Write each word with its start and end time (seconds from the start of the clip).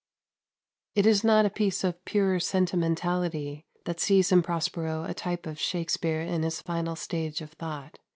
131. 0.95 0.99
It 1.07 1.11
is 1.15 1.23
not 1.23 1.45
a 1.45 1.53
piece 1.53 1.83
of 1.83 2.03
pure 2.05 2.39
sentimentality 2.39 3.67
that 3.85 3.99
sees 3.99 4.31
in 4.31 4.41
Prospero 4.41 5.03
a 5.03 5.13
type 5.13 5.45
of 5.45 5.59
Shakspere 5.59 6.21
in 6.23 6.41
his 6.41 6.59
final 6.59 6.95
stage 6.95 7.39
of 7.39 7.51
thought. 7.51 7.99